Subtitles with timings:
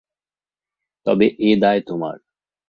[1.05, 2.17] তবে এ দায় তােমার!